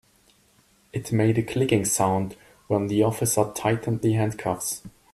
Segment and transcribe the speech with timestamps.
[0.91, 4.81] It made a clicking sound when the officer tightened the handcuffs.